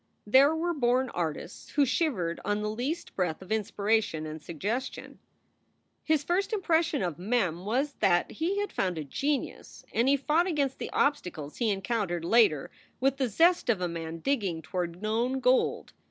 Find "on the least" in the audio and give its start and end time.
2.43-3.15